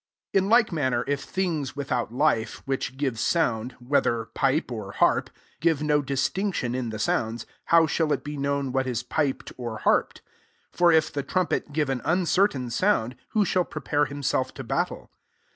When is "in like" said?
0.45-0.71